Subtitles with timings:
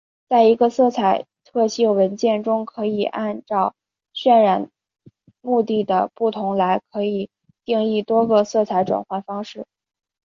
[0.29, 3.75] 在一个色彩特性文件中可以按照
[4.15, 4.71] 渲染
[5.41, 7.29] 目的的不同来可以
[7.65, 9.67] 定义多个色彩转换方式。